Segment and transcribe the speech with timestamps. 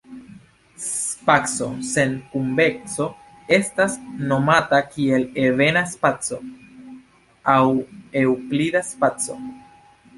[0.83, 3.07] Spaco sen kurbeco
[3.59, 3.99] estas
[4.33, 6.43] nomata kiel "ebena spaco"
[7.59, 7.63] aŭ
[8.27, 9.43] eŭklida spaco.